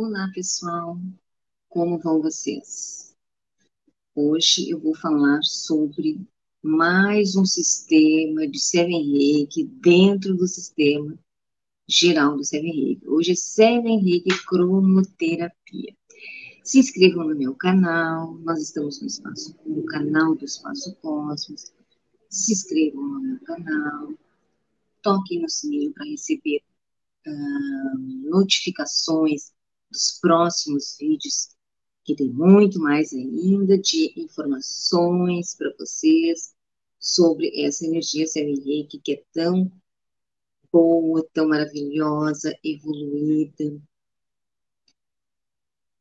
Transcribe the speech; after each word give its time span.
Olá, 0.00 0.30
pessoal. 0.32 0.96
Como 1.68 1.98
vão 1.98 2.22
vocês? 2.22 3.16
Hoje 4.14 4.70
eu 4.70 4.78
vou 4.78 4.94
falar 4.94 5.42
sobre 5.42 6.24
mais 6.62 7.34
um 7.34 7.44
sistema 7.44 8.46
de 8.46 8.60
Seven 8.60 9.10
Reiki 9.10 9.64
dentro 9.64 10.36
do 10.36 10.46
sistema 10.46 11.18
geral 11.88 12.36
do 12.36 12.44
Seven 12.44 12.72
Reiki. 12.72 13.08
Hoje 13.08 13.32
é 13.32 13.34
Seven 13.34 13.98
Reiki 13.98 14.30
Cromoterapia. 14.46 15.96
Se 16.62 16.78
inscrevam 16.78 17.26
no 17.26 17.36
meu 17.36 17.56
canal, 17.56 18.38
nós 18.44 18.62
estamos 18.62 19.00
no, 19.00 19.08
espaço, 19.08 19.56
no 19.66 19.84
canal 19.84 20.36
do 20.36 20.44
Espaço 20.44 20.94
Cosmos. 21.02 21.72
Se 22.30 22.52
inscrevam 22.52 23.02
no 23.02 23.20
meu 23.20 23.40
canal, 23.40 24.12
toquem 25.02 25.42
no 25.42 25.48
sininho 25.48 25.92
para 25.92 26.06
receber 26.06 26.62
uh, 27.26 27.98
notificações 28.30 29.57
dos 29.90 30.18
próximos 30.20 30.96
vídeos, 30.98 31.50
que 32.04 32.14
tem 32.14 32.30
muito 32.30 32.80
mais 32.80 33.12
ainda 33.12 33.78
de 33.78 34.12
informações 34.16 35.54
para 35.54 35.74
vocês 35.78 36.54
sobre 36.98 37.64
essa 37.64 37.84
energia 37.86 38.24
Reiki 38.34 38.98
que 38.98 39.12
é 39.12 39.24
tão 39.32 39.70
boa, 40.72 41.26
tão 41.32 41.48
maravilhosa, 41.48 42.56
evoluída. 42.62 43.80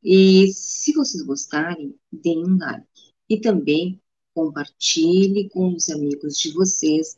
E 0.03 0.47
se 0.53 0.93
vocês 0.93 1.23
gostarem, 1.23 1.95
deem 2.11 2.45
um 2.45 2.57
like. 2.57 2.87
E 3.29 3.39
também 3.39 4.01
compartilhe 4.33 5.49
com 5.49 5.73
os 5.75 5.89
amigos 5.89 6.37
de 6.37 6.51
vocês 6.51 7.17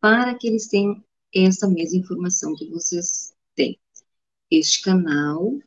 para 0.00 0.34
que 0.34 0.48
eles 0.48 0.66
tenham 0.66 1.02
essa 1.34 1.68
mesma 1.68 1.98
informação 1.98 2.54
que 2.54 2.68
vocês 2.70 3.34
têm. 3.54 3.78
Este 4.50 4.82
canal 4.82 5.58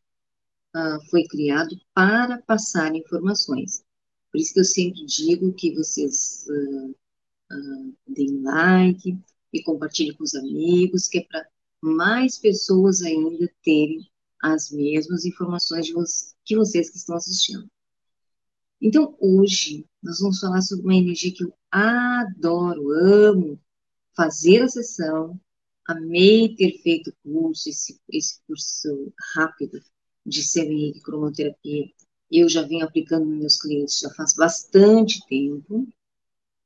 uh, 0.77 1.09
foi 1.09 1.23
criado 1.23 1.75
para 1.93 2.41
passar 2.41 2.95
informações. 2.95 3.83
Por 4.31 4.39
isso 4.39 4.53
que 4.53 4.59
eu 4.59 4.65
sempre 4.65 5.05
digo 5.05 5.53
que 5.53 5.73
vocês 5.73 6.45
uh, 6.47 6.91
uh, 6.91 7.97
deem 8.07 8.41
like 8.43 9.17
e 9.53 9.63
compartilhem 9.63 10.13
com 10.15 10.23
os 10.23 10.35
amigos, 10.35 11.07
que 11.07 11.19
é 11.19 11.23
para 11.23 11.47
mais 11.81 12.37
pessoas 12.37 13.01
ainda 13.01 13.51
terem 13.63 14.07
as 14.41 14.71
mesmas 14.71 15.25
informações 15.25 15.87
que 16.45 16.55
vocês 16.55 16.89
que 16.89 16.97
estão 16.97 17.15
assistindo. 17.15 17.69
Então, 18.79 19.17
hoje, 19.19 19.85
nós 20.03 20.19
vamos 20.19 20.39
falar 20.39 20.61
sobre 20.61 20.85
uma 20.85 20.95
energia 20.95 21.33
que 21.33 21.43
eu 21.43 21.53
adoro, 21.71 22.91
amo 22.91 23.59
fazer 24.15 24.61
a 24.61 24.67
sessão, 24.67 25.39
amei 25.87 26.55
ter 26.55 26.79
feito 26.83 27.09
o 27.09 27.15
curso, 27.23 27.69
esse, 27.69 27.99
esse 28.09 28.39
curso 28.45 29.13
rápido, 29.35 29.79
de 30.27 30.41
CMI, 30.43 30.99
cromoterapia, 31.01 31.89
eu 32.29 32.49
já 32.49 32.61
venho 32.61 32.85
aplicando 32.85 33.25
nos 33.25 33.39
meus 33.39 33.61
clientes 33.61 33.99
já 33.99 34.09
faz 34.13 34.33
bastante 34.35 35.25
tempo, 35.27 35.87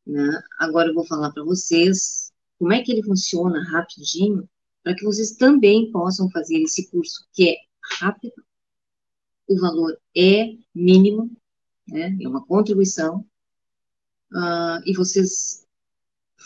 né? 0.06 0.42
Agora 0.60 0.90
eu 0.90 0.94
vou 0.96 1.06
falar 1.06 1.32
para 1.32 1.44
vocês 1.44 2.34
como 2.58 2.74
é 2.74 2.82
que 2.82 2.92
ele 2.92 3.04
funciona 3.04 3.64
rapidinho, 3.70 4.50
para 4.84 4.96
que 4.96 5.06
vocês 5.06 5.34
também 5.34 5.92
possam 5.92 6.30
fazer 6.32 6.60
esse 6.60 6.90
curso 6.90 7.28
que 7.34 7.50
é 7.50 7.58
rápido, 8.00 8.34
o 9.48 9.60
valor 9.60 9.96
é 10.18 10.56
mínimo, 10.74 11.32
né? 11.88 12.18
É 12.20 12.28
uma 12.28 12.44
contribuição, 12.46 13.24
uh, 14.34 14.82
e 14.86 14.94
vocês 14.96 15.68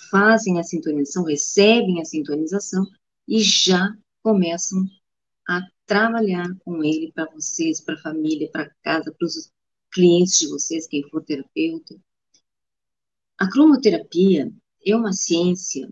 fazem 0.09 0.59
a 0.59 0.63
sintonização, 0.63 1.23
recebem 1.23 2.01
a 2.01 2.05
sintonização 2.05 2.85
e 3.27 3.39
já 3.39 3.95
começam 4.21 4.85
a 5.47 5.61
trabalhar 5.85 6.47
com 6.63 6.83
ele 6.83 7.11
para 7.11 7.31
vocês, 7.31 7.81
para 7.81 7.95
a 7.95 8.01
família, 8.01 8.49
para 8.51 8.69
casa, 8.83 9.11
para 9.11 9.25
os 9.25 9.51
clientes 9.91 10.39
de 10.39 10.47
vocês, 10.47 10.87
quem 10.87 11.07
for 11.09 11.23
terapeuta. 11.23 11.95
A 13.37 13.49
cromoterapia 13.49 14.51
é 14.85 14.95
uma 14.95 15.13
ciência 15.13 15.89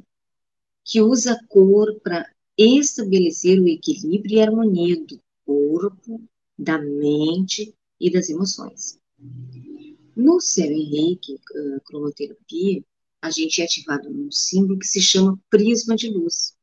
que 0.84 1.02
usa 1.02 1.34
a 1.34 1.48
cor 1.48 2.00
para 2.02 2.30
estabelecer 2.58 3.60
o 3.60 3.68
equilíbrio 3.68 4.38
e 4.38 4.42
a 4.42 4.46
harmonia 4.46 5.00
do 5.06 5.20
corpo, 5.46 6.22
da 6.58 6.78
mente 6.78 7.74
e 8.00 8.12
das 8.12 8.30
emoções. 8.30 9.00
No 10.16 10.40
Seven 10.40 10.84
Reiki, 10.90 11.36
uh, 11.36 11.82
cromoterapia, 11.86 12.84
a 13.22 13.32
gente 13.32 13.62
é 13.62 13.66
ativado 13.66 14.10
num 14.10 14.32
símbolo 14.32 14.78
que 14.78 14.86
se 14.86 15.02
chama 15.02 15.40
prisma 15.50 15.96
de 15.96 16.10
luz. 16.10 16.56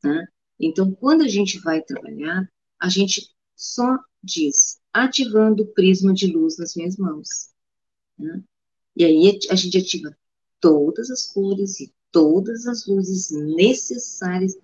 Tá? 0.00 0.28
Então, 0.60 0.92
quando 0.92 1.22
a 1.22 1.28
gente 1.28 1.58
vai 1.58 1.82
trabalhar, 1.82 2.46
a 2.78 2.88
gente 2.88 3.34
só 3.56 3.98
diz 4.22 4.78
ativando 4.92 5.62
o 5.62 5.66
prisma 5.66 6.12
de 6.12 6.26
luz 6.26 6.58
nas 6.58 6.74
minhas 6.74 6.96
mãos. 6.96 7.50
Né? 8.18 8.44
E 8.94 9.04
aí 9.04 9.38
a 9.50 9.54
gente 9.54 9.78
ativa 9.78 10.16
todas 10.60 11.10
as 11.10 11.26
cores 11.26 11.80
e 11.80 11.92
todas 12.12 12.66
as 12.66 12.86
luzes 12.86 13.30
necessárias 13.30 14.58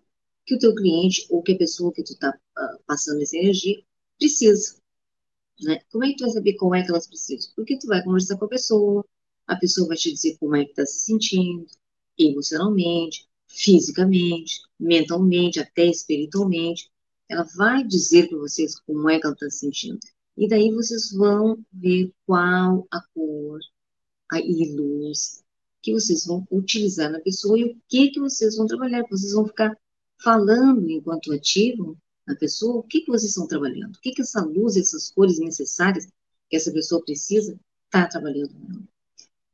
que 0.44 0.54
o 0.54 0.58
teu 0.58 0.74
cliente 0.74 1.26
ou 1.30 1.42
que 1.42 1.52
a 1.52 1.58
pessoa 1.58 1.92
que 1.92 2.02
tu 2.02 2.12
está 2.12 2.30
uh, 2.30 2.32
ah, 2.58 2.78
passando 2.86 3.22
essa 3.22 3.36
energia 3.36 3.82
precisa. 4.18 4.76
Né? 5.62 5.80
Como 5.90 6.04
é 6.04 6.08
que 6.08 6.16
tu 6.16 6.24
vai 6.24 6.32
saber 6.32 6.54
como 6.54 6.74
é 6.74 6.82
que 6.82 6.90
elas 6.90 7.06
precisam? 7.06 7.50
Porque 7.56 7.78
tu 7.78 7.86
vai 7.86 8.02
conversar 8.02 8.36
com 8.36 8.44
a 8.44 8.48
pessoa, 8.48 9.04
a 9.46 9.56
pessoa 9.56 9.88
vai 9.88 9.96
te 9.96 10.12
dizer 10.12 10.36
como 10.38 10.54
é 10.56 10.64
que 10.64 10.70
está 10.70 10.84
se 10.84 11.06
sentindo, 11.06 11.66
emocionalmente, 12.18 13.28
fisicamente, 13.56 14.60
mentalmente, 14.78 15.58
até 15.58 15.86
espiritualmente 15.86 16.90
ela 17.28 17.44
vai 17.56 17.84
dizer 17.84 18.28
para 18.28 18.38
vocês 18.38 18.78
como 18.80 19.08
é 19.10 19.18
que 19.18 19.26
ela 19.26 19.34
está 19.34 19.50
se 19.50 19.60
sentindo. 19.60 19.98
E 20.36 20.48
daí 20.48 20.70
vocês 20.70 21.12
vão 21.12 21.58
ver 21.72 22.12
qual 22.24 22.86
a 22.90 23.00
cor 23.14 23.58
a, 24.30 24.38
luz 24.38 25.42
que 25.82 25.92
vocês 25.92 26.26
vão 26.26 26.46
utilizar 26.50 27.10
na 27.10 27.20
pessoa 27.20 27.58
e 27.58 27.64
o 27.64 27.76
que 27.88 28.10
que 28.10 28.20
vocês 28.20 28.56
vão 28.56 28.66
trabalhar. 28.66 29.04
Vocês 29.10 29.32
vão 29.32 29.46
ficar 29.46 29.76
falando 30.22 30.88
enquanto 30.90 31.32
ativam 31.32 31.96
na 32.26 32.34
pessoa 32.36 32.76
o 32.76 32.82
que 32.82 33.00
que 33.00 33.10
vocês 33.10 33.30
estão 33.30 33.46
trabalhando, 33.46 33.94
o 33.96 34.00
que 34.00 34.12
que 34.12 34.22
essa 34.22 34.42
luz, 34.44 34.76
essas 34.76 35.10
cores 35.10 35.38
necessárias 35.38 36.06
que 36.50 36.56
essa 36.56 36.72
pessoa 36.72 37.02
precisa 37.04 37.58
está 37.86 38.06
trabalhando. 38.06 38.86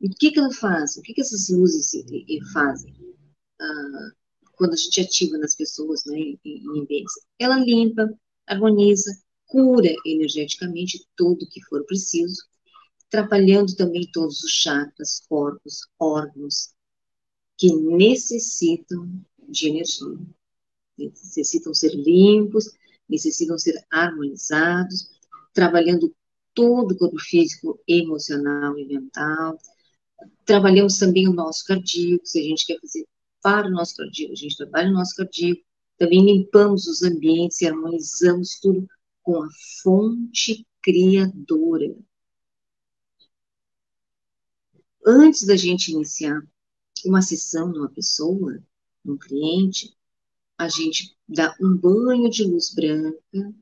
E 0.01 0.09
o 0.09 0.11
que 0.11 0.33
que 0.33 0.39
ela 0.39 0.53
faz? 0.53 0.97
O 0.97 1.03
que 1.03 1.15
que 1.15 1.21
essas 1.21 1.49
luzes 1.49 1.93
fazem? 2.53 2.93
Quando 4.57 4.75
a 4.75 4.77
gente 4.77 5.01
ativa 5.01 5.39
nas 5.39 5.55
pessoas, 5.55 6.05
né, 6.05 6.19
em, 6.19 6.39
em 6.45 6.81
ambientes. 6.81 7.15
Ela 7.39 7.59
limpa, 7.59 8.13
harmoniza, 8.47 9.11
cura 9.47 9.93
energeticamente 10.07 11.07
tudo 11.17 11.49
que 11.49 11.63
for 11.65 11.85
preciso, 11.85 12.43
trabalhando 13.11 13.75
também 13.77 14.09
todos 14.13 14.43
os 14.43 14.51
chakras, 14.51 15.21
corpos, 15.29 15.87
órgãos 15.99 16.73
que 17.59 17.73
necessitam 17.75 19.09
de 19.49 19.69
energia. 19.69 20.19
Necessitam 20.99 21.75
ser 21.75 21.95
limpos, 21.95 22.71
necessitam 23.09 23.59
ser 23.59 23.85
harmonizados, 23.91 25.11
trabalhando 25.53 26.15
todo 26.55 26.93
o 26.93 26.99
corpo 26.99 27.19
físico, 27.19 27.79
emocional 27.87 28.79
e 28.79 28.87
mental. 28.87 29.59
Trabalhamos 30.45 30.99
também 30.99 31.29
o 31.29 31.33
nosso 31.33 31.65
cardíaco, 31.65 32.27
se 32.27 32.41
a 32.41 32.43
gente 32.43 32.67
quer 32.67 32.81
fazer 32.81 33.07
para 33.43 33.67
o 33.67 33.71
nosso 33.71 33.97
cardíaco, 33.97 34.33
a 34.33 34.37
gente 34.37 34.57
trabalha 34.57 34.91
o 34.91 34.95
nosso 34.95 35.17
cardíaco, 35.17 35.63
também 35.99 36.25
limpamos 36.25 36.87
os 36.87 37.03
ambientes 37.03 37.61
e 37.61 37.67
harmonizamos 37.67 38.59
tudo 38.61 38.87
com 39.23 39.43
a 39.43 39.49
fonte 39.83 40.67
criadora. 40.83 41.95
Antes 45.05 45.45
da 45.45 45.57
gente 45.57 45.93
iniciar 45.93 46.43
uma 47.05 47.23
sessão 47.23 47.69
numa 47.69 47.89
pessoa, 47.89 48.63
num 49.05 49.19
cliente, 49.19 49.97
a 50.57 50.69
gente 50.69 51.17
dá 51.29 51.55
um 51.61 51.77
banho 51.77 52.31
de 52.31 52.45
luz 52.45 52.73
branca, 52.73 53.55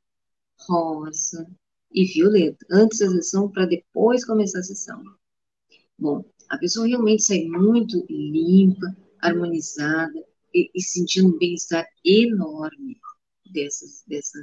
rosa 0.69 1.51
e 1.91 2.05
violeta, 2.05 2.67
antes 2.71 2.99
da 2.99 3.09
sessão, 3.09 3.51
para 3.51 3.67
depois 3.67 4.25
começar 4.25 4.61
a 4.61 4.63
sessão. 4.63 5.03
Bom, 5.99 6.25
a 6.49 6.59
pessoa 6.59 6.87
realmente 6.87 7.23
sai 7.23 7.45
muito 7.45 8.05
limpa, 8.09 8.95
harmonizada 9.23 10.25
e, 10.55 10.71
e 10.75 10.83
sentindo 10.83 11.29
um 11.29 11.39
bem-estar 11.39 11.87
enorme 12.05 12.99
dessas, 13.53 14.05
dessa, 14.07 14.39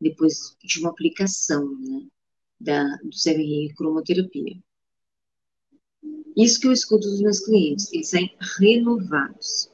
depois 0.00 0.56
de 0.62 0.80
uma 0.80 0.90
aplicação 0.90 1.70
né, 1.78 2.06
da, 2.60 2.84
do 2.96 3.10
CRI 3.10 3.72
cromoterapia. 3.76 4.56
Isso 6.36 6.60
que 6.60 6.66
eu 6.66 6.72
escuto 6.72 7.08
dos 7.08 7.20
meus 7.20 7.40
clientes, 7.40 7.92
eles 7.92 8.08
saem 8.08 8.34
renovados. 8.58 9.70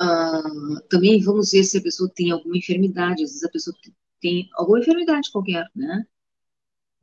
Uh, 0.00 0.80
também 0.88 1.22
vamos 1.22 1.52
ver 1.52 1.62
se 1.62 1.78
a 1.78 1.82
pessoa 1.82 2.10
tem 2.14 2.32
alguma 2.32 2.56
enfermidade, 2.56 3.22
às 3.22 3.30
vezes 3.30 3.44
a 3.44 3.48
pessoa 3.48 3.76
tem 4.20 4.48
alguma 4.54 4.80
enfermidade 4.80 5.30
qualquer, 5.30 5.64
né? 5.74 6.04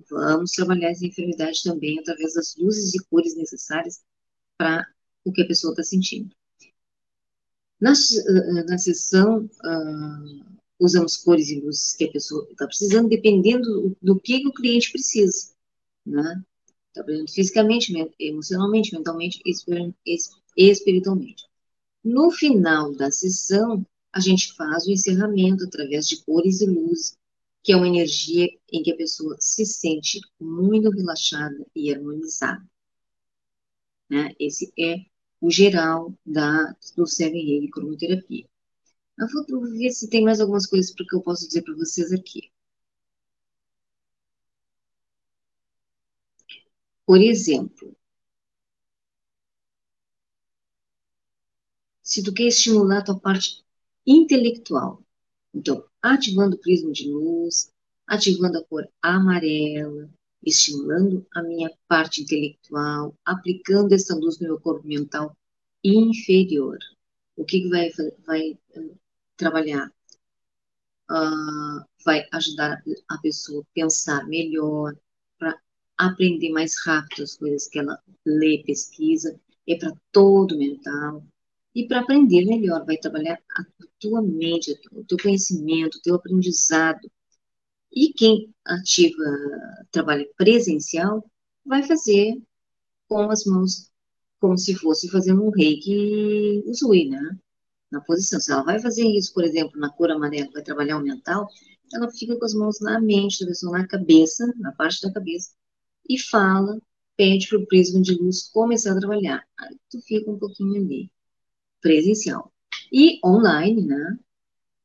Vamos 0.10 0.52
trabalhar 0.52 0.92
essa 0.92 1.06
enfermidade 1.06 1.64
também 1.64 2.00
através 2.00 2.34
das 2.34 2.56
luzes 2.56 2.94
e 2.94 3.04
cores 3.06 3.36
necessárias 3.36 4.02
para 4.58 4.88
o 5.24 5.32
que 5.32 5.42
a 5.42 5.48
pessoa 5.48 5.72
está 5.72 5.84
sentindo. 5.84 6.34
Na, 7.80 7.94
na 8.68 8.78
sessão 8.78 9.46
uh, 9.46 10.60
usamos 10.80 11.18
cores 11.18 11.50
e 11.50 11.60
luzes 11.60 11.94
que 11.94 12.06
a 12.06 12.12
pessoa 12.12 12.48
está 12.52 12.66
precisando, 12.66 13.10
dependendo 13.10 13.96
do, 14.02 14.20
que 14.20 14.46
o 14.48 14.54
cliente 14.54 14.92
precisa, 14.92 15.52
né? 16.06 16.44
Está 16.90 17.04
precisando 17.04 17.32
fisicamente, 17.32 18.14
emocionalmente, 18.20 18.94
mentalmente 18.94 19.42
e 19.46 20.22
espiritualmente. 20.58 21.44
No 22.04 22.32
final 22.32 22.94
da 22.96 23.12
sessão, 23.12 23.86
a 24.12 24.20
gente 24.20 24.54
faz 24.54 24.88
o 24.88 24.92
encerramento 24.92 25.66
através 25.66 26.08
de 26.08 26.24
cores 26.24 26.62
e 26.62 26.66
luzes, 26.66 27.18
que 27.64 27.72
é 27.72 27.76
uma 27.76 27.88
energia 27.88 28.48
em 28.72 28.84
que 28.84 28.92
a 28.92 28.98
pessoa 28.98 29.36
se 29.40 29.66
sente 29.66 30.20
muito 30.40 30.90
relaxada 30.90 31.66
e 31.76 31.94
harmonizada. 31.94 32.66
Né? 34.10 34.34
Esse 34.40 34.72
é 34.78 34.98
o 35.42 35.50
geral 35.52 36.14
da, 36.26 36.76
do 36.96 37.06
Seven 37.08 37.46
Reiki 37.46 37.70
Cromoterapia. 37.72 38.48
Eu 39.18 39.28
vou 39.60 39.72
ver 39.72 39.92
se 39.92 40.10
tem 40.10 40.24
mais 40.24 40.40
algumas 40.42 40.66
coisas 40.66 40.94
que 40.94 41.16
eu 41.16 41.22
posso 41.22 41.48
dizer 41.48 41.64
para 41.64 41.76
vocês 41.76 42.12
aqui. 42.14 42.52
Por 47.06 47.20
exemplo, 47.22 47.96
se 52.04 52.24
tu 52.24 52.34
quer 52.34 52.48
estimular 52.48 53.00
a 53.00 53.04
tua 53.04 53.20
parte 53.20 53.64
intelectual, 54.06 55.04
então, 55.54 55.89
ativando 56.02 56.56
o 56.56 56.60
prisma 56.60 56.92
de 56.92 57.10
luz, 57.10 57.72
ativando 58.08 58.58
a 58.58 58.64
cor 58.64 58.88
amarela, 59.02 60.10
estimulando 60.44 61.26
a 61.34 61.44
minha 61.44 61.72
parte 61.88 62.22
intelectual, 62.22 63.16
aplicando 63.26 63.94
essa 63.94 64.16
luz 64.16 64.40
no 64.40 64.48
meu 64.48 64.60
corpo 64.60 64.88
mental 64.88 65.36
inferior. 65.84 66.78
O 67.36 67.46
que, 67.46 67.62
que 67.62 67.70
vai, 67.70 67.90
vai 68.26 68.60
uh, 68.76 69.00
trabalhar? 69.38 69.92
Uh, 71.10 71.84
vai 72.06 72.26
ajudar 72.32 72.84
a 73.08 73.18
pessoa 73.18 73.62
a 73.62 73.74
pensar 73.74 74.28
melhor, 74.28 74.96
para 75.38 75.60
aprender 75.98 76.52
mais 76.52 76.76
rápido 76.86 77.24
as 77.24 77.36
coisas 77.36 77.68
que 77.68 77.80
ela 77.80 78.02
lê, 78.26 78.64
pesquisa, 78.66 79.40
é 79.68 79.76
para 79.76 79.94
todo 80.12 80.58
mental. 80.58 81.24
E 81.76 81.88
para 81.88 82.02
aprender 82.02 82.46
melhor, 82.46 82.86
vai 82.86 82.98
trabalhar 82.98 83.40
a 83.58 83.64
tua 84.00 84.22
mente, 84.22 84.76
o 84.92 85.04
teu 85.04 85.18
conhecimento, 85.22 85.98
o 85.98 86.02
teu 86.02 86.16
aprendizado. 86.16 87.10
E 87.92 88.14
quem 88.14 88.54
ativa 88.66 89.24
trabalho 89.92 90.28
presencial 90.36 91.24
vai 91.66 91.84
fazer 91.84 92.42
com 93.08 93.30
as 93.30 93.46
mãos 93.46 93.92
como 94.40 94.58
se 94.58 94.76
fosse 94.76 95.10
fazendo 95.10 95.44
um 95.44 95.50
reiki 95.50 96.64
usui, 96.66 97.10
né? 97.10 97.38
Na 97.92 98.02
posição. 98.02 98.40
Se 98.40 98.52
ela 98.52 98.64
vai 98.64 98.80
fazer 98.80 99.06
isso, 99.06 99.34
por 99.34 99.44
exemplo, 99.44 99.80
na 99.80 99.90
cor 99.90 100.12
amarela, 100.12 100.50
vai 100.54 100.64
trabalhar 100.64 100.98
o 100.98 101.04
mental, 101.04 101.48
ela 101.94 102.10
fica 102.12 102.38
com 102.38 102.46
as 102.46 102.54
mãos 102.54 102.80
na 102.80 103.00
mente 103.00 103.42
da 103.42 103.48
pessoa, 103.48 103.78
na 103.78 103.88
cabeça, 103.88 104.54
na 104.58 104.72
parte 104.74 105.02
da 105.02 105.12
cabeça, 105.12 105.52
e 106.08 106.20
fala, 106.20 106.80
pede 107.18 107.48
para 107.48 107.60
o 107.60 107.68
prisma 107.68 108.02
de 108.02 108.14
luz 108.16 108.50
começar 108.50 108.94
a 108.94 109.00
trabalhar. 109.00 109.44
Aí 109.60 109.78
tu 109.90 110.00
fica 110.02 110.32
um 110.32 110.38
pouquinho 110.40 110.76
ali 110.76 111.12
presencial. 111.82 112.52
E 112.92 113.20
online, 113.26 113.84
né, 113.84 114.20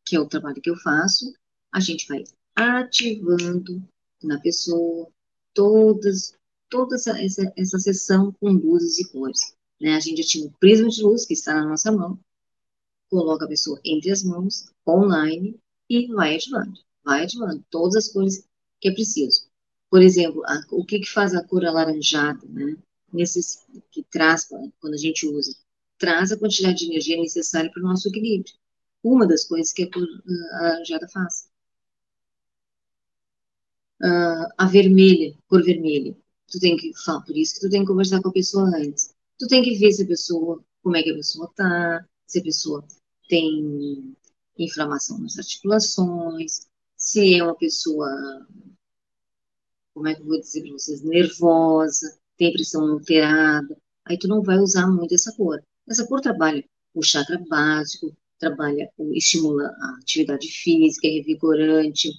que 0.04 0.16
é 0.16 0.20
o 0.20 0.28
trabalho 0.28 0.60
que 0.60 0.70
eu 0.70 0.76
faço, 0.76 1.34
a 1.72 1.80
gente 1.80 2.06
vai 2.06 2.24
ativando 2.54 3.82
na 4.22 4.38
pessoa 4.40 5.08
todas, 5.52 6.34
toda 6.68 6.96
essa, 6.96 7.18
essa, 7.22 7.52
essa 7.56 7.78
sessão 7.78 8.32
com 8.32 8.50
luzes 8.50 8.98
e 8.98 9.10
cores. 9.10 9.54
Né? 9.80 9.94
A 9.94 10.00
gente 10.00 10.22
ativa 10.22 10.46
o 10.46 10.58
prisma 10.58 10.88
de 10.88 11.02
luz 11.02 11.24
que 11.26 11.34
está 11.34 11.54
na 11.54 11.66
nossa 11.66 11.90
mão, 11.90 12.18
coloca 13.10 13.44
a 13.44 13.48
pessoa 13.48 13.80
entre 13.84 14.10
as 14.10 14.22
mãos, 14.22 14.66
online, 14.86 15.58
e 15.88 16.06
vai 16.08 16.36
ativando, 16.36 16.78
vai 17.04 17.24
ativando 17.24 17.64
todas 17.70 17.96
as 17.96 18.08
cores 18.08 18.46
que 18.80 18.88
é 18.88 18.92
preciso. 18.92 19.46
Por 19.90 20.02
exemplo, 20.02 20.42
a, 20.46 20.60
o 20.70 20.84
que, 20.84 21.00
que 21.00 21.10
faz 21.10 21.34
a 21.34 21.44
cor 21.44 21.64
alaranjada, 21.64 22.46
né? 22.48 22.76
Nesses, 23.12 23.64
que 23.92 24.02
traz 24.02 24.44
quando 24.44 24.94
a 24.94 24.96
gente 24.96 25.24
usa 25.26 25.54
traz 25.98 26.32
a 26.32 26.38
quantidade 26.38 26.78
de 26.78 26.86
energia 26.86 27.16
necessária 27.16 27.70
para 27.70 27.82
o 27.82 27.86
nosso 27.86 28.08
equilíbrio. 28.08 28.54
Uma 29.02 29.26
das 29.26 29.44
coisas 29.44 29.72
que 29.72 29.84
a 29.84 29.88
laranjada 30.60 31.08
faz. 31.08 31.48
Uh, 34.02 34.48
a 34.58 34.66
vermelha, 34.66 35.36
cor 35.46 35.62
vermelha. 35.62 36.16
Tu 36.50 36.58
tem 36.58 36.76
que 36.76 36.92
falar, 37.04 37.22
por 37.22 37.36
isso 37.36 37.54
que 37.54 37.60
tu 37.60 37.70
tem 37.70 37.80
que 37.80 37.86
conversar 37.86 38.20
com 38.22 38.28
a 38.28 38.32
pessoa 38.32 38.64
antes. 38.76 39.14
Tu 39.38 39.46
tem 39.46 39.62
que 39.62 39.76
ver 39.76 39.92
se 39.92 40.02
a 40.02 40.06
pessoa, 40.06 40.64
como 40.82 40.96
é 40.96 41.02
que 41.02 41.10
a 41.10 41.14
pessoa 41.14 41.50
tá, 41.54 42.06
se 42.26 42.38
a 42.38 42.42
pessoa 42.42 42.84
tem 43.28 44.16
inflamação 44.58 45.18
nas 45.18 45.38
articulações, 45.38 46.66
se 46.96 47.34
é 47.34 47.42
uma 47.42 47.56
pessoa, 47.56 48.08
como 49.92 50.08
é 50.08 50.14
que 50.14 50.22
eu 50.22 50.26
vou 50.26 50.40
dizer 50.40 50.62
para 50.62 50.72
vocês, 50.72 51.02
nervosa, 51.02 52.18
tem 52.36 52.52
pressão 52.52 52.92
alterada, 52.92 53.76
aí 54.04 54.18
tu 54.18 54.28
não 54.28 54.42
vai 54.42 54.58
usar 54.58 54.86
muito 54.86 55.14
essa 55.14 55.32
cor. 55.36 55.62
Essa 55.88 56.06
cor 56.06 56.20
trabalha 56.20 56.64
o 56.94 57.02
chakra 57.02 57.38
básico, 57.48 58.16
trabalha, 58.38 58.90
estimula 59.12 59.66
a 59.66 59.98
atividade 60.00 60.48
física, 60.48 61.06
é 61.06 61.10
revigorante, 61.10 62.10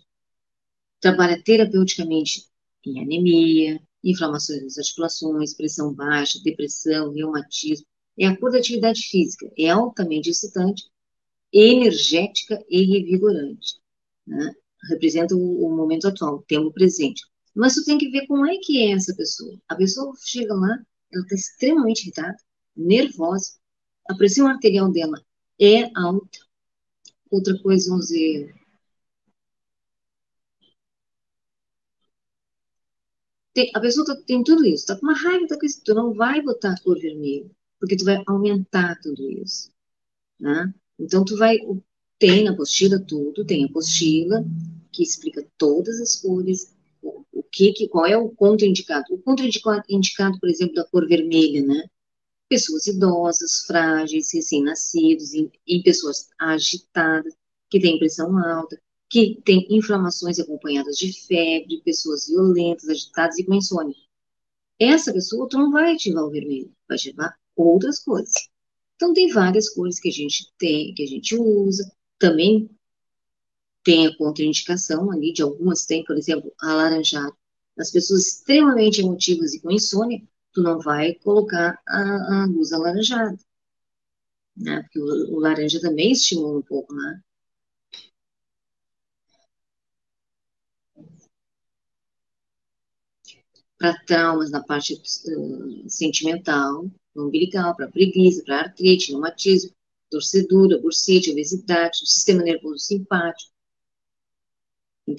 trabalha 1.00 1.42
terapeuticamente 1.42 2.48
em 2.86 3.02
anemia, 3.02 3.82
inflamações 4.04 4.62
das 4.62 4.78
articulações, 4.78 5.56
pressão 5.56 5.94
baixa, 5.94 6.40
depressão, 6.44 7.12
reumatismo. 7.12 7.86
É 8.18 8.28
a 8.28 8.38
cor 8.38 8.52
da 8.52 8.60
atividade 8.60 9.02
física, 9.02 9.52
é 9.58 9.70
altamente 9.70 10.30
excitante, 10.30 10.84
energética 11.52 12.64
e 12.70 12.84
revigorante. 12.86 13.80
Né? 14.28 14.54
Representa 14.90 15.36
o, 15.36 15.66
o, 15.66 15.76
momento 15.76 16.08
atual, 16.08 16.36
o 16.36 16.44
tempo 16.44 16.72
presente. 16.72 17.24
Mas 17.54 17.74
tu 17.74 17.84
tem 17.84 17.98
que 17.98 18.10
ver 18.10 18.28
como 18.28 18.46
é 18.46 18.58
que 18.62 18.84
é 18.84 18.92
essa 18.92 19.16
pessoa. 19.16 19.60
A 19.68 19.76
pessoa 19.76 20.14
chega 20.24 20.54
lá, 20.54 20.80
ela 21.12 21.24
está 21.24 21.36
extremamente 21.36 22.04
irritada, 22.04 22.36
nervosa, 22.76 23.54
a 24.10 24.16
pressão 24.16 24.48
arterial 24.48 24.92
dela 24.92 25.22
é 25.60 25.90
alta. 25.96 26.40
Outra 27.32 27.58
coisa, 27.62 27.90
vamos 27.90 28.08
dizer, 28.08 28.54
tem, 33.56 33.72
a 33.74 33.80
pessoa 33.80 34.06
tá, 34.06 34.16
tem 34.28 34.44
tudo 34.44 34.66
isso, 34.66 34.86
tá 34.86 34.96
com 34.98 35.06
uma 35.08 35.18
raiva, 35.18 35.48
tá 35.48 35.58
com 35.58 35.66
isso, 35.66 35.82
tu 35.84 35.94
não 35.96 36.14
vai 36.14 36.42
botar 36.42 36.74
a 36.74 36.82
cor 36.82 37.00
vermelha, 37.00 37.50
porque 37.80 37.96
tu 37.96 38.06
vai 38.06 38.22
aumentar 38.28 39.00
tudo 39.02 39.30
isso, 39.32 39.72
né? 40.40 40.74
Então, 41.00 41.26
tu 41.26 41.38
vai, 41.38 41.58
tem 42.20 42.44
na 42.44 42.52
apostila 42.52 43.00
tudo, 43.00 43.46
tem 43.46 43.64
a 43.64 43.68
apostila 43.68 44.46
que 44.92 45.04
explica 45.04 45.46
todas 45.58 46.00
as 46.02 46.18
cores, 46.18 46.76
o, 47.02 47.24
o 47.34 47.44
que, 47.44 47.74
que, 47.74 47.88
qual 47.88 48.06
é 48.06 48.18
o 48.18 48.30
contraindicado. 48.30 49.14
O 49.14 49.18
contraindicado, 49.20 50.40
por 50.40 50.50
exemplo, 50.50 50.76
da 50.76 50.86
cor 50.86 51.08
vermelha, 51.08 51.66
né? 51.66 51.90
Pessoas 52.50 52.88
idosas, 52.88 53.66
frágeis, 53.66 54.32
recém-nascidos, 54.34 55.34
em, 55.34 55.52
em, 55.68 55.82
pessoas 55.82 56.30
agitadas, 56.40 57.34
que 57.70 57.80
têm 57.80 57.98
pressão 57.98 58.38
alta, 58.38 58.80
que 59.10 59.42
têm 59.44 59.68
inflamações 59.70 60.40
acompanhadas 60.40 60.98
de 60.98 61.12
febre, 61.26 61.82
pessoas 61.84 62.28
violentas, 62.28 62.90
agitadas 62.90 63.38
e 63.38 63.44
com 63.44 63.56
insônia. 63.56 63.96
Essa 64.80 65.14
pessoa 65.14 65.48
tu 65.50 65.58
não 65.58 65.72
vai 65.72 65.94
ativar 65.94 66.24
o 66.24 66.30
vermelho, 66.30 66.72
vai 66.88 66.98
ativar 66.98 67.38
outras 67.56 68.00
cores. 68.00 68.34
Então 68.96 69.14
tem 69.14 69.32
várias 69.32 69.70
cores 69.70 70.00
que 70.00 70.10
a 70.10 70.12
gente 70.12 70.52
tem, 70.58 70.94
que 70.94 71.04
a 71.04 71.08
gente 71.08 71.36
usa, 71.36 71.92
também 72.20 72.70
tem 73.84 74.08
a 74.08 74.18
contraindicação 74.18 75.12
ali, 75.12 75.32
de 75.32 75.44
algumas 75.44 75.86
tem, 75.86 76.04
por 76.04 76.18
exemplo, 76.18 76.52
alaranjado. 76.60 77.36
As 77.78 77.92
pessoas 77.92 78.28
extremamente 78.28 79.02
emotivas 79.02 79.54
e 79.54 79.62
com 79.62 79.72
insônia, 79.72 80.22
tu 80.56 80.62
não 80.64 80.80
vai 80.80 81.16
colocar 81.16 81.80
a, 81.88 82.44
a 82.44 82.46
luz 82.48 82.72
alaranjada, 82.72 83.38
né? 84.56 84.82
Porque 84.84 85.00
o, 85.00 85.36
o, 85.36 85.40
laranja 85.40 85.82
também 85.82 86.12
estimula 86.14 86.60
um 86.60 86.62
pouco, 86.62 86.94
né? 86.96 87.22
Para 93.78 93.94
traumas 94.06 94.50
na 94.50 94.64
parte 94.64 94.94
uh, 94.94 95.90
sentimental, 95.90 96.90
umbilical, 97.16 97.76
para 97.76 97.92
preguiça, 97.92 98.42
para 98.46 98.62
artrite, 98.62 99.12
reumatismo, 99.12 99.76
torcedura, 100.10 100.80
bursite, 100.80 101.32
obesidade, 101.32 101.98
sistema 102.00 102.42
nervoso 102.42 102.80
simpático. 102.80 103.52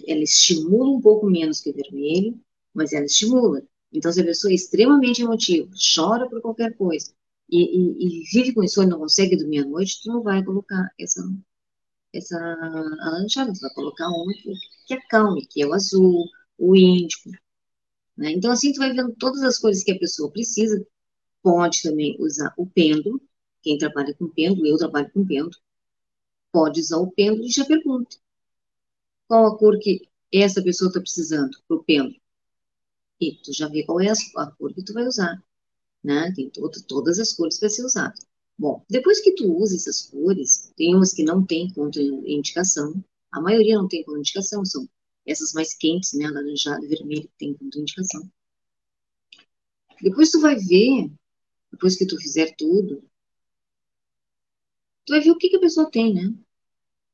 Ela 0.07 0.23
estimula 0.23 0.97
um 0.97 1.01
pouco 1.01 1.27
menos 1.27 1.61
que 1.61 1.71
o 1.71 1.75
vermelho, 1.75 2.41
mas 2.75 2.93
ela 2.95 3.05
estimula. 3.05 3.63
Então, 3.97 4.13
se 4.13 4.21
a 4.21 4.25
pessoa 4.25 4.51
é 4.53 4.55
extremamente 4.55 5.23
emotiva, 5.23 5.71
chora 5.95 6.29
por 6.29 6.41
qualquer 6.41 6.77
coisa, 6.77 7.13
e, 7.49 7.63
e, 7.63 8.21
e 8.21 8.25
vive 8.33 8.53
com 8.55 8.63
isso 8.63 8.83
e 8.83 8.87
não 8.87 8.99
consegue 8.99 9.37
dormir 9.37 9.61
à 9.61 9.65
noite, 9.67 10.03
tu 10.03 10.09
não 10.09 10.23
vai 10.23 10.45
colocar 10.45 10.91
essa, 10.99 11.23
essa 12.13 12.37
alaranjada, 12.39 13.53
tu 13.53 13.61
vai 13.61 13.71
colocar 13.75 14.09
uma 14.09 14.33
que, 14.35 14.53
que 14.87 14.95
acalme, 14.95 15.47
que 15.47 15.63
é 15.63 15.67
o 15.67 15.73
azul, 15.73 16.27
o 16.59 16.77
índico. 16.77 17.31
Né? 18.17 18.33
Então, 18.33 18.51
assim, 18.51 18.73
tu 18.73 18.79
vai 18.79 18.93
vendo 18.93 19.15
todas 19.17 19.43
as 19.43 19.59
coisas 19.59 19.83
que 19.85 19.93
a 19.93 19.99
pessoa 19.99 20.31
precisa. 20.31 20.87
Pode 21.43 21.83
também 21.83 22.17
usar 22.21 22.53
o 22.57 22.67
pêndulo, 22.67 23.21
quem 23.63 23.79
trabalha 23.79 24.15
com 24.15 24.29
pêndulo, 24.29 24.67
eu 24.67 24.77
trabalho 24.77 25.11
com 25.13 25.27
pêndulo, 25.27 25.57
pode 26.53 26.81
usar 26.81 26.99
o 26.99 27.11
pêndulo 27.13 27.45
e 27.45 27.51
já 27.51 27.65
pergunta. 27.65 28.17
qual 29.29 29.47
a 29.47 29.59
cor 29.59 29.79
que 29.79 30.09
essa 30.33 30.63
pessoa 30.63 30.89
está 30.89 31.01
precisando 31.01 31.57
pro 31.69 31.85
pêndulo. 31.85 32.17
E 33.21 33.37
tu 33.43 33.53
já 33.53 33.69
vê 33.69 33.85
qual 33.85 34.01
é 34.01 34.11
a, 34.11 34.51
cor 34.53 34.75
que 34.75 34.83
tu 34.83 34.93
vai 34.93 35.07
usar, 35.07 35.43
né? 36.05 36.33
Tem 36.35 36.51
todo, 36.51 36.83
todas 36.87 37.19
as 37.19 37.33
cores 37.33 37.59
para 37.59 37.69
ser 37.69 37.85
usado. 37.85 38.15
Bom, 38.59 38.85
depois 38.89 39.21
que 39.21 39.35
tu 39.35 39.55
usa 39.55 39.77
essas 39.77 40.03
cores, 40.03 40.73
tem 40.77 40.95
umas 40.95 41.13
que 41.13 41.23
não 41.23 41.45
tem 41.45 41.73
contraindicação, 41.73 43.05
a 43.31 43.41
maioria 43.41 43.77
não 43.77 43.89
tem 43.89 44.03
contraindicação, 44.05 44.65
são 44.65 44.89
essas 45.27 45.53
mais 45.53 45.75
quentes, 45.75 46.13
né, 46.15 46.27
alaranjado 46.27 46.85
e 46.85 46.89
vermelho, 46.89 47.23
que 47.23 47.39
tem 47.39 47.55
contraindicação. 47.55 48.31
Depois 50.01 50.31
tu 50.31 50.41
vai 50.41 50.57
ver, 50.57 51.11
depois 51.71 51.97
que 51.97 52.07
tu 52.07 52.17
fizer 52.19 52.55
tudo, 52.57 53.03
tu 55.05 55.13
vai 55.13 55.21
ver 55.21 55.31
o 55.31 55.39
que, 55.39 55.49
que 55.49 55.57
a 55.57 55.61
pessoa 55.61 55.91
tem, 55.91 56.15
né? 56.15 56.35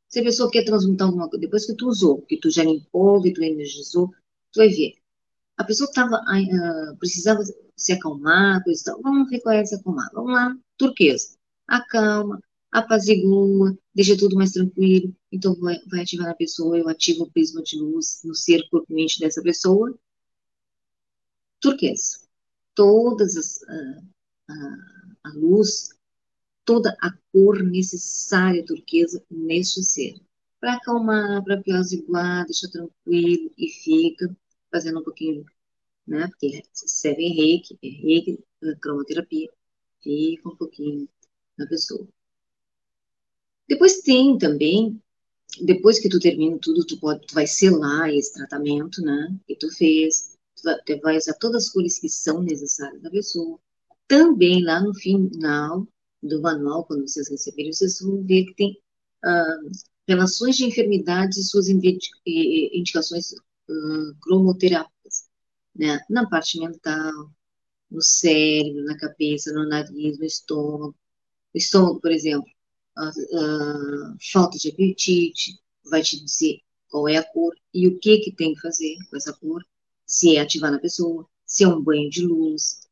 Se 0.09 0.21
a 0.21 0.25
pessoa 0.25 0.51
quer 0.51 0.65
transmutar 0.65 1.07
alguma 1.07 1.29
coisa, 1.29 1.41
depois 1.41 1.67
que 1.67 1.75
tu 1.75 1.89
usou, 1.89 2.23
que 2.23 2.37
tu 2.37 2.51
já 2.51 2.63
limpou, 2.65 3.23
que 3.23 3.33
tu 3.33 3.43
energizou, 3.43 4.09
tu 4.53 4.59
vai 4.59 4.69
ver. 4.69 5.02
A 5.57 5.65
pessoa 5.65 5.91
tava, 5.93 6.17
uh, 6.17 6.97
precisava 6.99 7.43
se 7.77 7.93
acalmar, 7.93 8.63
coisa 8.65 8.83
tal. 8.85 9.03
Vamos 9.03 9.29
ver 9.31 9.41
qual 9.41 9.55
é 9.55 9.65
se 9.65 9.75
acalmar. 9.75 10.11
Vamos 10.13 10.33
lá, 10.33 10.57
turquesa. 10.77 11.37
Acalma, 11.67 12.43
apazigua, 12.71 13.77
deixa 13.95 14.17
tudo 14.17 14.37
mais 14.37 14.53
tranquilo. 14.53 15.15
Então, 15.31 15.55
vai, 15.61 15.79
vai 15.91 16.03
ativar 16.03 16.27
na 16.27 16.35
pessoa, 16.35 16.79
eu 16.79 16.89
ativo 16.89 17.25
o 17.25 17.31
prisma 17.31 17.63
de 17.63 17.79
luz 17.79 18.21
no 18.25 18.35
ser 18.35 18.67
corpo 18.71 18.93
mente 18.93 19.21
dessa 19.21 19.43
pessoa. 19.43 19.97
Turquesa. 21.61 22.21
Todas 22.75 23.37
as, 23.37 23.61
uh, 23.63 24.03
uh, 24.51 25.17
a 25.25 25.31
luz 25.35 25.91
toda 26.65 26.97
a 27.01 27.13
cor 27.33 27.63
necessária 27.63 28.65
turquesa 28.65 29.23
neste 29.31 29.83
ser. 29.83 30.15
Para 30.61 30.75
acalmar, 30.75 31.43
para 31.43 31.57
apaziguar, 31.57 32.45
deixa 32.45 32.71
tranquilo 32.71 33.51
e 33.59 33.69
fica 33.69 34.35
fazendo 34.73 35.01
um 35.01 35.05
pouquinho, 35.05 35.45
né? 36.07 36.27
Porque 36.29 36.63
serve 36.73 37.23
em 37.23 37.35
reiki, 37.35 37.79
é 37.83 37.89
reiki, 37.89 38.45
é 38.65 38.75
cromoterapia, 38.77 39.51
fica 40.03 40.49
um 40.49 40.57
pouquinho 40.57 41.09
na 41.59 41.67
pessoa. 41.67 42.09
Depois 43.69 44.01
tem 44.01 44.37
também, 44.39 45.01
depois 45.61 45.99
que 46.01 46.09
tu 46.09 46.19
termina 46.19 46.59
tudo, 46.59 46.85
tu, 46.85 46.99
pode, 46.99 47.27
tu 47.27 47.35
vai 47.35 47.47
selar 47.47 48.11
esse 48.11 48.33
tratamento, 48.33 49.03
né? 49.03 49.37
Que 49.47 49.55
tu 49.55 49.71
fez, 49.71 50.37
tu 50.57 50.63
vai, 50.65 50.83
tu 50.85 51.01
vai 51.01 51.17
usar 51.17 51.35
todas 51.35 51.65
as 51.65 51.71
cores 51.71 51.99
que 51.99 52.09
são 52.09 52.43
necessárias 52.43 53.03
da 53.03 53.11
pessoa. 53.11 53.59
Também 54.09 54.65
lá 54.65 54.81
no 54.81 54.95
final, 54.95 55.87
do 56.23 56.41
manual, 56.41 56.85
quando 56.85 57.07
vocês 57.07 57.29
receberem, 57.29 57.73
vocês 57.73 58.01
vão 58.01 58.23
ver 58.23 58.47
que 58.47 58.55
tem 58.55 58.79
ah, 59.25 59.61
relações 60.07 60.57
de 60.57 60.65
enfermidades 60.65 61.39
e 61.39 61.45
suas 61.45 61.69
indicações 61.69 63.35
cromoterápicas, 64.21 65.29
né? 65.75 66.01
Na 66.11 66.29
parte 66.29 66.59
mental, 66.59 67.31
no 67.91 68.03
cérebro, 68.03 68.85
na 68.85 68.97
cabeça, 68.99 69.53
no 69.53 69.69
nariz, 69.69 70.19
no 70.19 70.25
estômago. 70.25 70.97
O 71.55 71.59
estômago, 71.59 72.01
por 72.01 72.11
exemplo, 72.13 72.51
uh, 72.99 74.17
falta 74.33 74.59
de 74.59 74.71
apetite, 74.71 75.59
vai 75.85 76.03
te 76.03 76.23
dizer 76.23 76.61
qual 76.89 77.09
é 77.09 77.17
a 77.17 77.25
cor 77.33 77.55
e 77.75 77.89
o 77.89 77.99
que 77.99 78.19
que 78.19 78.33
tem 78.33 78.55
que 78.55 78.61
fazer 78.61 78.97
com 79.11 79.17
essa 79.17 79.33
cor, 79.33 79.63
se 80.07 80.37
é 80.37 80.41
ativar 80.41 80.71
na 80.71 80.79
pessoa, 80.79 81.29
se 81.47 81.65
é 81.65 81.69
um 81.69 81.83
banho 81.83 82.11
de 82.11 82.27
luz, 82.27 82.83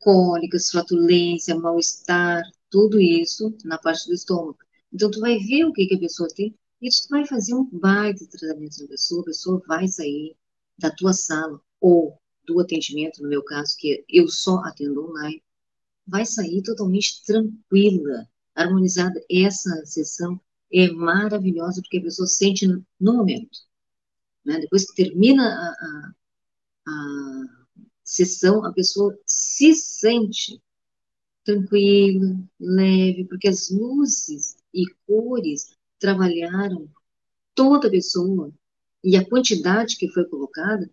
cólicas, 0.00 0.70
flatulência, 0.70 1.56
mal-estar, 1.56 2.42
tudo 2.70 3.00
isso 3.00 3.56
na 3.64 3.78
parte 3.78 4.06
do 4.06 4.14
estômago. 4.14 4.58
Então, 4.94 5.10
tu 5.10 5.18
vai 5.20 5.38
ver 5.38 5.64
o 5.64 5.72
que, 5.72 5.86
que 5.86 5.96
a 5.96 5.98
pessoa 5.98 6.28
tem 6.32 6.56
e 6.80 6.88
tu 6.88 7.08
vai 7.10 7.26
fazer 7.26 7.52
um 7.54 7.64
baita 7.64 8.26
tratamento 8.26 8.80
na 8.80 8.88
pessoa, 8.88 9.22
a 9.22 9.24
pessoa 9.24 9.62
vai 9.66 9.88
sair 9.88 10.36
da 10.78 10.90
tua 10.90 11.12
sala 11.12 11.60
ou 11.80 12.16
do 12.46 12.60
atendimento, 12.60 13.22
no 13.22 13.28
meu 13.28 13.42
caso, 13.42 13.76
que 13.76 14.04
eu 14.08 14.28
só 14.28 14.58
atendo 14.58 15.10
online, 15.10 15.42
vai 16.06 16.24
sair 16.24 16.62
totalmente 16.62 17.24
tranquila, 17.24 18.28
harmonizada. 18.54 19.20
Essa 19.30 19.84
sessão 19.84 20.40
é 20.72 20.90
maravilhosa 20.90 21.80
porque 21.80 21.98
a 21.98 22.02
pessoa 22.02 22.28
sente 22.28 22.66
no 22.66 22.84
momento. 23.14 23.58
Né? 24.44 24.60
Depois 24.60 24.88
que 24.88 25.02
termina 25.02 25.42
a, 25.42 25.86
a, 25.86 26.14
a 26.88 27.66
sessão, 28.04 28.64
a 28.64 28.72
pessoa 28.72 29.18
se 29.26 29.74
sente 29.74 30.62
tranquila, 31.44 32.38
leve, 32.58 33.24
porque 33.24 33.48
as 33.48 33.70
luzes 33.70 34.56
e 34.72 34.84
cores 35.06 35.76
trabalharam 35.98 36.88
toda 37.54 37.88
a 37.88 37.90
pessoa 37.90 38.52
e 39.02 39.16
a 39.16 39.24
quantidade 39.24 39.96
que 39.96 40.08
foi 40.08 40.24
colocada 40.24 40.90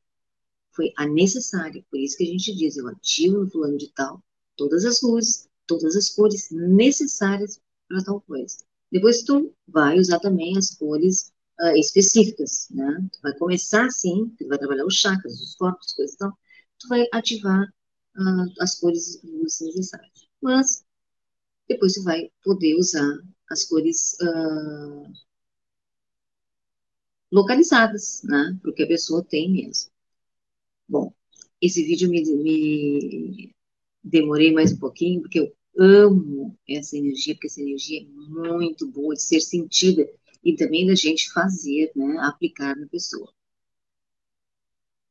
foi 0.74 0.91
a 0.98 1.05
necessária. 1.05 1.84
Por 1.89 2.00
isso 2.00 2.17
que 2.17 2.24
a 2.24 2.27
gente 2.27 2.55
diz, 2.55 2.77
eu 2.77 2.88
ativo 2.88 3.39
no 3.39 3.50
fulano 3.50 3.77
de 3.77 3.91
tal 3.93 4.24
todas 4.55 4.86
as 4.86 5.01
luzes, 5.01 5.48
todas 5.65 5.96
as 5.96 6.10
cores 6.10 6.50
necessárias 6.51 7.60
para 7.88 8.03
tal 8.03 8.22
coisa. 8.22 8.58
Depois 8.91 9.24
tu 9.24 9.53
vai 9.67 9.98
usar 9.98 10.20
também 10.20 10.58
as 10.58 10.75
cores 10.75 11.31
uh, 11.60 11.75
específicas, 11.77 12.67
né? 12.70 13.10
Tu 13.12 13.20
vai 13.24 13.34
começar 13.38 13.86
assim, 13.86 14.29
tu 14.38 14.48
vai 14.48 14.58
trabalhar 14.58 14.86
os 14.86 14.96
chakras, 14.96 15.41
os 15.41 15.55
corpos, 15.55 15.93
coisas 15.93 16.15
e 16.15 16.17
tal 16.17 16.38
tu 16.81 16.88
vai 16.88 17.05
ativar 17.13 17.63
uh, 18.17 18.53
as 18.60 18.79
cores 18.79 19.22
necessárias. 19.24 20.11
Mas 20.41 20.86
depois 21.67 21.93
tu 21.93 22.03
vai 22.03 22.31
poder 22.43 22.75
usar 22.75 23.19
as 23.50 23.65
cores 23.65 24.17
uh, 24.21 25.13
localizadas, 27.31 28.21
né? 28.24 28.57
Porque 28.62 28.83
a 28.83 28.88
pessoa 28.88 29.24
tem 29.24 29.51
mesmo. 29.51 29.91
Bom, 30.88 31.13
esse 31.62 31.83
vídeo 31.83 32.10
me, 32.10 32.24
me 32.43 33.55
demorei 34.03 34.51
mais 34.53 34.74
um 34.74 34.79
pouquinho, 34.79 35.21
porque 35.21 35.39
eu 35.39 35.55
amo 35.77 36.57
essa 36.67 36.98
energia, 36.98 37.36
porque 37.36 37.48
essa 37.48 37.62
energia 37.62 38.01
é 38.01 38.05
muito 38.05 38.88
boa 38.88 39.13
de 39.15 39.21
ser 39.24 39.41
sentida 39.41 40.10
e 40.43 40.55
também 40.55 40.88
da 40.88 40.95
gente 40.95 41.31
fazer, 41.31 41.91
né? 41.95 42.17
Aplicar 42.19 42.75
na 42.75 42.88
pessoa. 42.88 43.31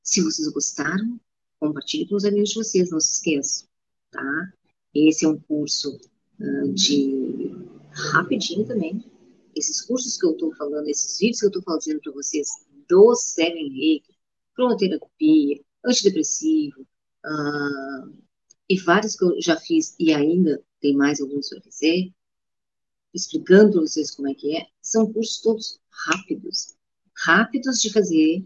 Se 0.02 0.20
vocês 0.22 0.48
gostaram, 0.48 1.20
Compartilhe 1.60 2.08
com 2.08 2.14
os 2.14 2.24
amigos 2.24 2.48
de 2.48 2.54
vocês, 2.54 2.90
não 2.90 2.98
se 2.98 3.12
esqueçam, 3.12 3.68
tá? 4.10 4.52
Esse 4.94 5.24
é 5.24 5.28
um 5.28 5.38
curso 5.38 5.98
uh, 6.40 6.72
de 6.72 7.50
rapidinho 8.12 8.66
também. 8.66 9.04
Esses 9.54 9.82
cursos 9.82 10.16
que 10.16 10.26
eu 10.26 10.32
estou 10.32 10.54
falando, 10.54 10.88
esses 10.88 11.18
vídeos 11.18 11.40
que 11.40 11.46
eu 11.46 11.50
estou 11.50 11.62
fazendo 11.62 12.00
para 12.00 12.12
vocês 12.12 12.48
do 12.88 13.14
Seven 13.14 13.68
Reiki, 13.70 14.14
cromoterapia, 14.54 15.60
antidepressivo, 15.84 16.80
uh, 17.26 18.12
e 18.68 18.78
vários 18.78 19.16
que 19.16 19.24
eu 19.24 19.40
já 19.40 19.56
fiz 19.56 19.94
e 19.98 20.12
ainda 20.12 20.62
tem 20.80 20.94
mais 20.94 21.20
alguns 21.20 21.48
para 21.48 21.60
fazer, 21.62 22.12
explicando 23.12 23.72
para 23.72 23.80
vocês 23.80 24.10
como 24.12 24.28
é 24.28 24.34
que 24.34 24.56
é, 24.56 24.66
são 24.80 25.12
cursos 25.12 25.40
todos 25.40 25.80
rápidos, 26.06 26.74
rápidos 27.14 27.80
de 27.80 27.92
fazer, 27.92 28.44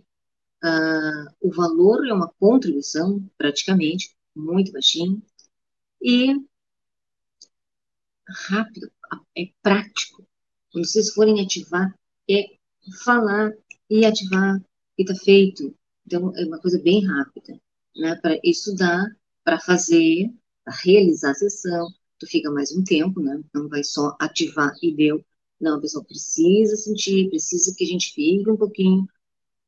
Uh, 0.65 1.29
o 1.43 1.53
valor 1.53 2.07
é 2.09 2.13
uma 2.15 2.33
contribuição, 2.41 3.23
praticamente, 3.37 4.17
muito 4.35 4.73
baixinho, 4.73 5.23
e 6.05 6.37
rápido, 8.49 8.93
é 9.37 9.49
prático. 9.63 10.27
Quando 10.71 10.87
vocês 10.87 11.15
forem 11.15 11.41
ativar, 11.41 11.99
é 12.31 12.45
falar 13.05 13.53
e 13.89 14.05
ativar, 14.05 14.61
e 14.99 15.03
está 15.03 15.15
feito. 15.15 15.75
Então, 16.07 16.37
é 16.37 16.45
uma 16.45 16.61
coisa 16.61 16.79
bem 16.79 17.07
rápida, 17.07 17.59
né? 17.97 18.17
Para 18.17 18.39
estudar, 18.45 19.07
para 19.43 19.59
fazer, 19.59 20.31
para 20.63 20.75
realizar 20.75 21.31
a 21.31 21.35
sessão, 21.35 21.89
tu 22.19 22.27
fica 22.27 22.51
mais 22.51 22.71
um 22.77 22.85
tempo, 22.85 23.21
né? 23.21 23.43
Não 23.55 23.69
vai 23.69 23.83
só 23.83 24.15
ativar 24.21 24.73
e 24.83 24.95
deu. 24.95 25.25
Não, 25.61 25.79
a 25.79 25.81
pessoa 25.81 26.05
precisa 26.05 26.77
sentir, 26.77 27.31
precisa 27.31 27.75
que 27.75 27.85
a 27.85 27.87
gente 27.87 28.13
fique 28.13 28.51
um 28.51 28.57
pouquinho 28.57 29.09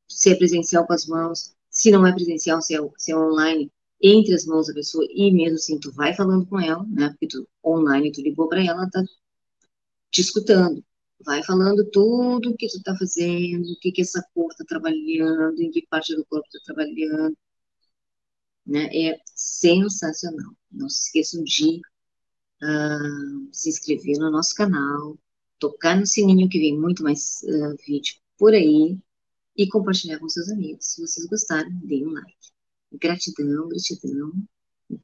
se 0.08 0.30
é 0.30 0.34
presencial 0.34 0.86
com 0.86 0.92
as 0.92 1.06
mãos, 1.06 1.54
se 1.70 1.90
não 1.90 2.06
é 2.06 2.12
presencial, 2.12 2.60
se 2.60 2.74
é, 2.74 2.78
se 2.96 3.12
é 3.12 3.16
online, 3.16 3.72
entre 4.02 4.34
as 4.34 4.44
mãos 4.46 4.66
da 4.68 4.74
pessoa, 4.74 5.06
e 5.10 5.30
mesmo 5.32 5.56
assim, 5.56 5.78
tu 5.80 5.92
vai 5.92 6.14
falando 6.14 6.46
com 6.46 6.60
ela, 6.60 6.84
né, 6.88 7.08
porque 7.10 7.28
tu, 7.28 7.48
online, 7.64 8.12
tu 8.12 8.20
ligou 8.22 8.48
para 8.48 8.60
ela, 8.60 8.82
ela 8.82 8.90
tá 8.90 9.02
te 10.10 10.20
escutando, 10.20 10.84
vai 11.24 11.42
falando 11.42 11.88
tudo 11.90 12.50
o 12.50 12.56
que 12.56 12.68
tu 12.68 12.82
tá 12.82 12.96
fazendo, 12.96 13.64
o 13.72 13.78
que 13.80 13.92
que 13.92 14.02
essa 14.02 14.22
cor 14.34 14.54
tá 14.54 14.64
trabalhando, 14.66 15.60
em 15.60 15.70
que 15.70 15.86
parte 15.88 16.14
do 16.14 16.24
corpo 16.26 16.48
tá 16.52 16.58
trabalhando, 16.64 17.36
né, 18.66 18.88
é 18.92 19.18
sensacional. 19.34 20.52
Não 20.70 20.88
se 20.88 21.02
esqueçam 21.02 21.42
de 21.44 21.80
uh, 22.62 23.48
se 23.52 23.68
inscrever 23.68 24.18
no 24.18 24.30
nosso 24.30 24.54
canal, 24.54 25.18
tocar 25.58 25.98
no 25.98 26.06
sininho 26.06 26.48
que 26.48 26.58
vem 26.58 26.78
muito 26.78 27.02
mais 27.02 27.42
uh, 27.44 27.76
vídeo 27.86 28.16
por 28.38 28.52
aí, 28.52 28.98
e 29.56 29.66
compartilhar 29.68 30.18
com 30.18 30.28
seus 30.28 30.50
amigos. 30.50 30.86
Se 30.86 31.00
vocês 31.00 31.26
gostaram, 31.26 31.70
deem 31.84 32.06
um 32.06 32.12
like. 32.12 32.35
Gratidão, 33.00 33.68
gratidão, 33.68 34.32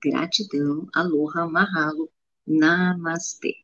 gratidão. 0.03 0.89
Aloha, 0.95 1.47
mahalo, 1.49 2.11
namastê. 2.47 3.55